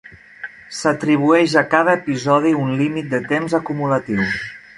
[0.77, 4.25] S'atribueix a cada episodi un límit de temps acumulatiu.